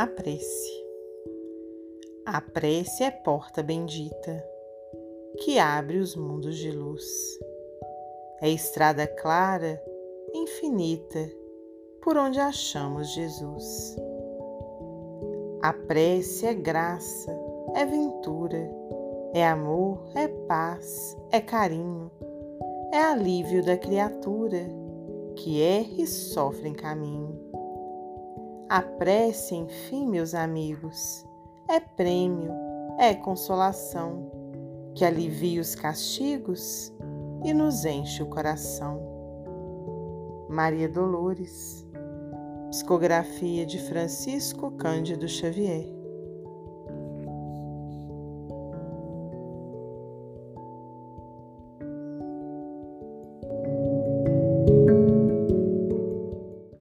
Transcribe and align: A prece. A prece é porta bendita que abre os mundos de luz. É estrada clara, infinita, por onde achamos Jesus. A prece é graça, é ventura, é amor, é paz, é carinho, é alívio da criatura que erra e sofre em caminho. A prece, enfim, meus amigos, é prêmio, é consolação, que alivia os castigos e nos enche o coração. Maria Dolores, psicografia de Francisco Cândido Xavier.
A 0.00 0.06
prece. 0.06 0.86
A 2.24 2.40
prece 2.40 3.04
é 3.04 3.10
porta 3.10 3.62
bendita 3.62 4.42
que 5.40 5.58
abre 5.58 5.98
os 5.98 6.16
mundos 6.16 6.56
de 6.56 6.70
luz. 6.70 7.04
É 8.40 8.48
estrada 8.48 9.06
clara, 9.06 9.78
infinita, 10.34 11.30
por 12.00 12.16
onde 12.16 12.40
achamos 12.40 13.12
Jesus. 13.12 13.94
A 15.60 15.74
prece 15.74 16.46
é 16.46 16.54
graça, 16.54 17.38
é 17.76 17.84
ventura, 17.84 18.70
é 19.34 19.46
amor, 19.46 20.10
é 20.14 20.28
paz, 20.28 21.14
é 21.30 21.42
carinho, 21.42 22.10
é 22.90 23.02
alívio 23.02 23.62
da 23.62 23.76
criatura 23.76 24.66
que 25.36 25.60
erra 25.60 25.92
e 25.98 26.06
sofre 26.06 26.70
em 26.70 26.74
caminho. 26.74 27.50
A 28.70 28.82
prece, 28.82 29.56
enfim, 29.56 30.06
meus 30.06 30.32
amigos, 30.32 31.26
é 31.68 31.80
prêmio, 31.80 32.52
é 33.00 33.12
consolação, 33.12 34.30
que 34.94 35.04
alivia 35.04 35.60
os 35.60 35.74
castigos 35.74 36.92
e 37.44 37.52
nos 37.52 37.84
enche 37.84 38.22
o 38.22 38.26
coração. 38.26 39.02
Maria 40.48 40.88
Dolores, 40.88 41.84
psicografia 42.70 43.66
de 43.66 43.80
Francisco 43.88 44.70
Cândido 44.76 45.26
Xavier. 45.26 45.98